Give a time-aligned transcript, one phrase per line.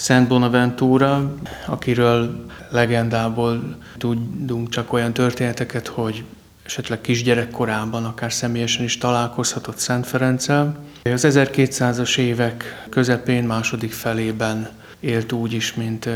[0.00, 1.32] Szent Bonaventura,
[1.66, 6.24] akiről legendából tudunk csak olyan történeteket, hogy
[6.64, 10.84] esetleg kisgyerekkorában, akár személyesen is találkozhatott Szent Ferenccel.
[11.04, 14.68] Az 1200-as évek közepén, második felében
[15.00, 16.08] élt úgy is, mint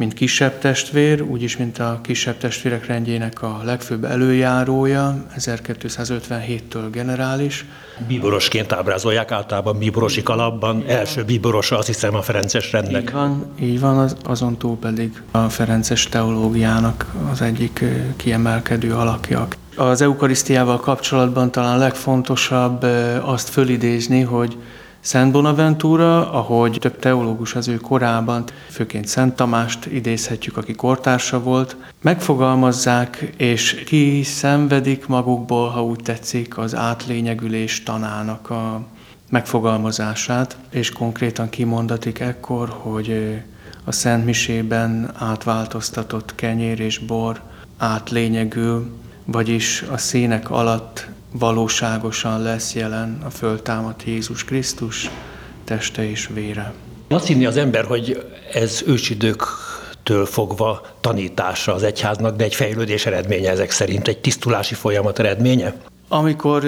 [0.00, 7.64] mint kisebb testvér, úgyis, mint a kisebb testvérek rendjének a legfőbb előjárója, 1257-től generális.
[8.06, 13.02] Bíborosként ábrázolják általában bíborosi kalapban, első bíborosa azt hiszem a Ferences rendnek.
[13.02, 17.84] Így van, így van az, azon túl pedig a Ferences teológiának az egyik
[18.16, 19.48] kiemelkedő alakja.
[19.76, 22.82] Az eukarisztiával kapcsolatban talán legfontosabb
[23.22, 24.56] azt fölidézni, hogy
[25.00, 31.76] Szent Bonaventura, ahogy több teológus az ő korában, főként Szent Tamást idézhetjük, aki kortársa volt,
[32.02, 38.80] megfogalmazzák és ki szenvedik magukból, ha úgy tetszik, az átlényegülés tanának a
[39.30, 43.40] megfogalmazását, és konkrétan kimondatik ekkor, hogy
[43.84, 47.40] a Szent Misében átváltoztatott kenyér és bor
[47.78, 48.90] átlényegül,
[49.24, 55.10] vagyis a szének alatt valóságosan lesz jelen a föltámadt Jézus Krisztus
[55.64, 56.72] teste és vére.
[57.08, 63.50] Azt hinni az ember, hogy ez ősidőktől fogva tanítása az egyháznak, de egy fejlődés eredménye
[63.50, 65.74] ezek szerint, egy tisztulási folyamat eredménye?
[66.12, 66.64] Amikor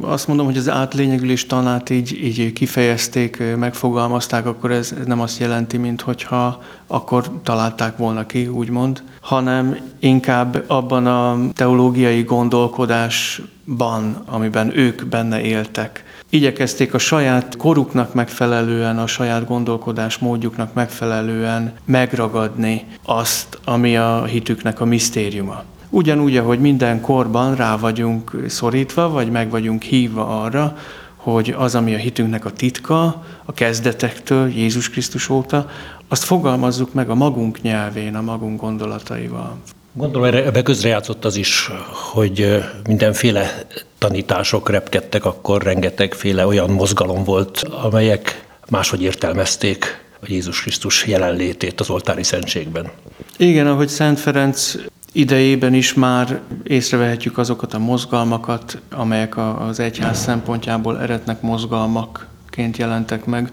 [0.00, 5.76] azt mondom, hogy az átlényegülés tanát így, így kifejezték, megfogalmazták, akkor ez nem azt jelenti,
[5.76, 15.06] mint hogyha akkor találták volna ki, úgymond, hanem inkább abban a teológiai gondolkodásban, amiben ők
[15.06, 16.04] benne éltek.
[16.30, 24.80] Igyekezték a saját koruknak megfelelően, a saját gondolkodás módjuknak megfelelően megragadni azt, ami a hitüknek
[24.80, 25.62] a misztériuma.
[25.90, 30.76] Ugyanúgy, ahogy minden korban rá vagyunk szorítva, vagy meg vagyunk hívva arra,
[31.16, 35.70] hogy az, ami a hitünknek a titka, a kezdetektől, Jézus Krisztus óta,
[36.08, 39.56] azt fogalmazzuk meg a magunk nyelvén, a magunk gondolataival.
[39.92, 41.70] Gondolom ebbe közrejátszott az is,
[42.12, 43.66] hogy mindenféle
[43.98, 51.90] tanítások repkedtek, akkor rengetegféle olyan mozgalom volt, amelyek máshogy értelmezték a Jézus Krisztus jelenlétét az
[51.90, 52.90] oltári szentségben.
[53.36, 54.74] Igen, ahogy Szent Ferenc
[55.12, 63.52] idejében is már észrevehetjük azokat a mozgalmakat, amelyek az egyház szempontjából eretnek mozgalmakként jelentek meg.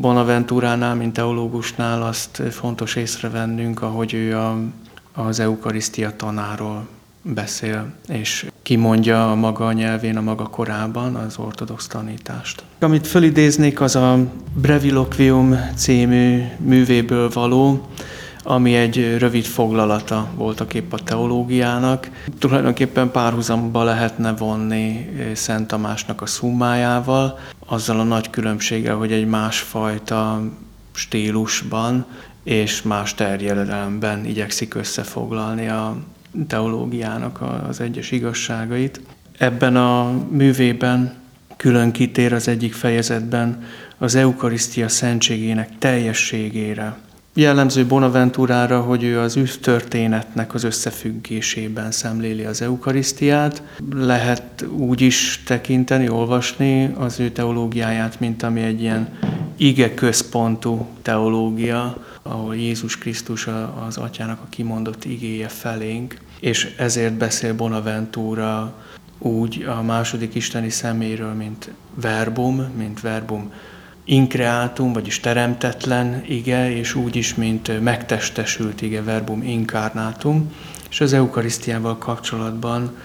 [0.00, 4.58] Bonaventuránál, mint teológusnál azt fontos észrevennünk, ahogy ő a,
[5.12, 6.86] az eukarisztia tanáról
[7.22, 12.62] beszél, és kimondja a maga nyelvén, a maga korában az ortodox tanítást.
[12.80, 14.18] Amit fölidéznék, az a
[14.54, 17.88] Breviloquium című művéből való,
[18.46, 22.10] ami egy rövid foglalata volt kép a teológiának.
[22.38, 30.42] Tulajdonképpen párhuzamba lehetne vonni Szent Tamásnak a szummájával, azzal a nagy különbséggel, hogy egy másfajta
[30.94, 32.06] stílusban
[32.42, 35.96] és más terjedelemben igyekszik összefoglalni a
[36.46, 39.00] teológiának az egyes igazságait.
[39.38, 41.14] Ebben a művében
[41.56, 43.62] külön kitér az egyik fejezetben
[43.98, 46.96] az eukarisztia szentségének teljességére,
[47.36, 53.62] Jellemző Bonaventurára, hogy ő az történetnek az összefüggésében szemléli az eukarisztiát.
[53.94, 59.08] Lehet úgy is tekinteni, olvasni az ő teológiáját, mint ami egy ilyen
[59.56, 63.48] ige központú teológia, ahol Jézus Krisztus
[63.86, 68.74] az atyának a kimondott igéje felénk, és ezért beszél Bonaventura
[69.18, 73.52] úgy a második isteni szeméről, mint verbum, mint verbum
[74.04, 80.52] inkreátum, vagyis teremtetlen ige, és úgy is, mint megtestesült ige, verbum incarnátum,
[80.90, 82.96] és az eukarisztiával kapcsolatban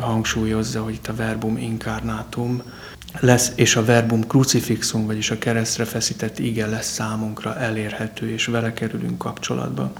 [0.00, 2.62] hangsúlyozza, hogy itt a verbum incarnátum
[3.20, 8.72] lesz, és a verbum crucifixum, vagyis a keresztre feszített ige lesz számunkra elérhető, és vele
[8.72, 9.92] kerülünk kapcsolatba.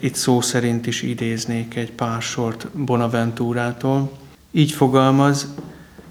[0.00, 4.12] Itt szó szerint is idéznék egy pár sort Bonaventúrától.
[4.50, 5.54] Így fogalmaz,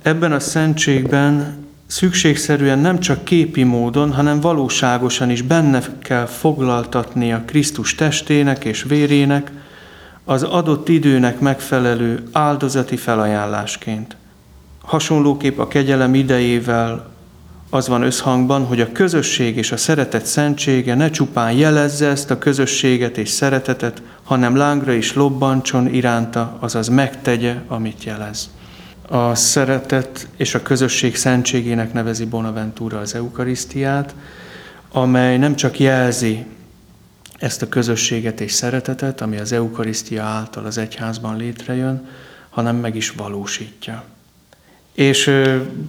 [0.02, 7.44] ebben a szentségben szükségszerűen nem csak képi módon, hanem valóságosan is benne kell foglaltatni a
[7.46, 9.52] Krisztus testének és vérének
[10.23, 14.16] az adott időnek megfelelő áldozati felajánlásként.
[14.82, 17.16] Hasonlóképp a kegyelem idejével
[17.70, 22.38] az van összhangban, hogy a közösség és a szeretet szentsége ne csupán jelezze ezt a
[22.38, 28.50] közösséget és szeretetet, hanem lángra is lobbantson iránta, azaz megtegye, amit jelez.
[29.09, 34.16] A szeretet és a közösség szentségének nevezi Bonaventura az eukarisztiát,
[34.92, 36.46] amely nem csak jelzi
[37.40, 42.08] ezt a közösséget és szeretetet, ami az eukarisztia által az egyházban létrejön,
[42.50, 44.04] hanem meg is valósítja.
[44.94, 45.32] És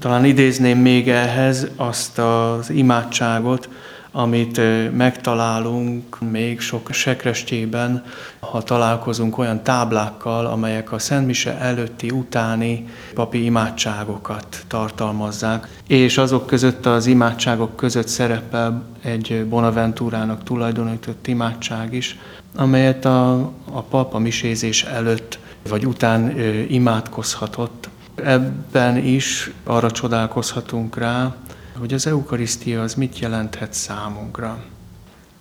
[0.01, 3.69] talán idézném még ehhez azt az imádságot,
[4.13, 4.61] amit
[4.97, 8.05] megtalálunk még sok sekrestjében,
[8.41, 16.87] ha találkozunk olyan táblákkal, amelyek a Szentmise előtti, utáni papi imádságokat tartalmazzák, és azok között
[16.87, 22.19] az imádságok között szerepel egy Bonaventúrának tulajdonított imádság is,
[22.57, 23.33] amelyet a,
[23.73, 25.39] a papa misézés előtt
[25.69, 26.39] vagy után
[26.69, 27.89] imádkozhatott.
[28.15, 31.35] Ebben is arra csodálkozhatunk rá,
[31.79, 34.65] hogy az eukarisztia az mit jelenthet számunkra.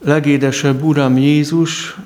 [0.04, 1.98] Legédesebb Uram Jézus,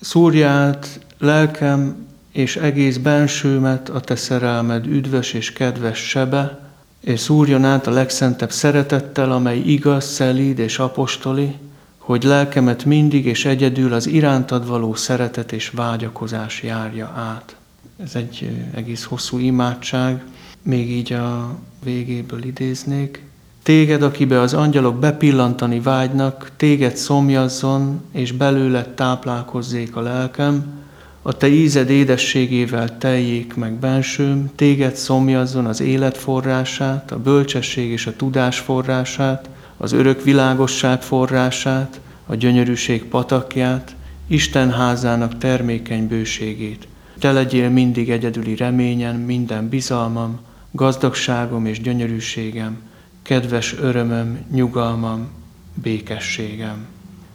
[0.00, 6.70] szúrját lelkem és egész bensőmet a te szerelmed üdvös és kedves sebe,
[7.00, 11.56] és szúrjon át a legszentebb szeretettel, amely igaz, szelíd és apostoli,
[11.98, 17.56] hogy lelkemet mindig és egyedül az irántad való szeretet és vágyakozás járja át.
[18.02, 20.24] Ez egy egész hosszú imádság,
[20.62, 23.22] még így a végéből idéznék.
[23.62, 30.80] Téged, akibe az angyalok bepillantani vágynak, téged szomjazzon, és belőled táplálkozzék a lelkem,
[31.22, 38.06] a te ízed édességével teljék meg bensőm, téged szomjazzon az élet forrását, a bölcsesség és
[38.06, 43.94] a tudás forrását, az örök világosság forrását, a gyönyörűség patakját,
[44.26, 46.88] Isten házának termékeny bőségét.
[47.18, 52.78] Te legyél mindig egyedüli reményen, minden bizalmam, gazdagságom és gyönyörűségem,
[53.22, 55.28] kedves örömöm, nyugalmam,
[55.74, 56.86] békességem.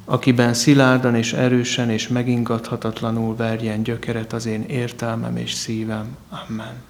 [0.06, 6.18] Akiben szilárdan és erősen és megingathatatlanul verjen gyökeret az én értelmem és szívem.
[6.48, 6.84] Amen.